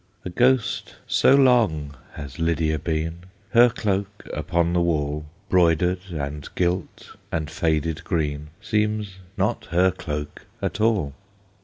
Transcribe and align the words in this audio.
A 0.25 0.31
ghost 0.31 0.95
so 1.05 1.35
long 1.35 1.93
has 2.13 2.39
Lydia 2.39 2.79
been, 2.79 3.25
Her 3.51 3.69
cloak 3.69 4.27
upon 4.33 4.73
the 4.73 4.81
wall, 4.81 5.27
Broidered, 5.47 6.09
and 6.09 6.49
gilt, 6.55 7.15
and 7.31 7.51
faded 7.51 8.03
green, 8.03 8.47
Seems 8.61 9.17
not 9.37 9.65
her 9.65 9.91
cloak 9.91 10.47
at 10.59 10.81
all. 10.81 11.13